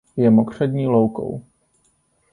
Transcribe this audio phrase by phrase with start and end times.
[0.17, 1.43] Je mokřadní loukou.